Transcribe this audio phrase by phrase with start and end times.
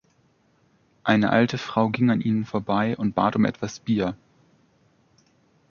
[1.03, 4.17] Eine alte Frau ging an ihnen vorbei und bat um etwas Bier.